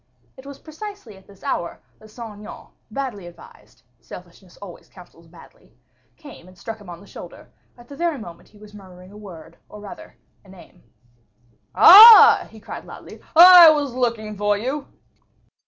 It 0.35 0.47
was 0.47 0.57
precisely 0.57 1.15
at 1.15 1.27
this 1.27 1.43
hour 1.43 1.79
that 1.99 2.07
Saint 2.09 2.39
Aignan, 2.39 2.69
badly 2.89 3.27
advised, 3.27 3.83
selfishness 3.99 4.57
always 4.57 4.89
counsels 4.89 5.27
badly, 5.27 5.75
came 6.17 6.47
and 6.47 6.57
struck 6.57 6.81
him 6.81 6.89
on 6.89 6.99
the 7.01 7.05
shoulder, 7.05 7.51
at 7.77 7.87
the 7.87 7.95
very 7.95 8.17
moment 8.17 8.49
he 8.49 8.57
was 8.57 8.73
murmuring 8.73 9.11
a 9.11 9.15
word, 9.17 9.57
or 9.69 9.79
rather 9.79 10.17
a 10.43 10.49
name. 10.49 10.81
"Ah!" 11.75 12.47
he 12.49 12.59
cried 12.59 12.85
loudly, 12.85 13.21
"I 13.35 13.69
was 13.69 13.93
looking 13.93 14.35
for 14.37 14.57
you." 14.57 14.87